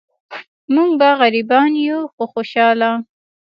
[0.73, 2.91] مونږ به غریبان یو خو خوشحاله.